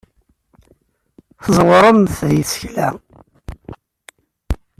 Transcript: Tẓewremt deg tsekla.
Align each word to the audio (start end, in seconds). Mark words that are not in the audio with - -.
Tẓewremt 1.43 2.17
deg 2.29 2.43
tsekla. 2.49 2.89